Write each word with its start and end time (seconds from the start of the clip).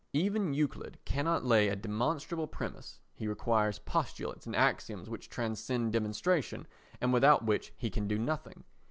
Even 0.13 0.51
Euclid 0.51 0.97
cannot 1.05 1.45
lay 1.45 1.67
a 1.67 1.75
demonstrable 1.75 2.47
premise, 2.47 2.99
he 3.13 3.27
requires 3.27 3.77
postulates 3.77 4.47
and 4.47 4.55
axioms 4.55 5.11
which 5.11 5.29
transcend 5.29 5.93
demonstration 5.93 6.65
and 6.99 7.13
without 7.13 7.45
which 7.45 7.71
he 7.77 7.91
can 7.91 8.07
do 8.07 8.17
nothing. 8.17 8.63